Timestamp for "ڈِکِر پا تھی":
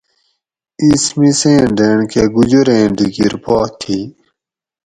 2.97-3.99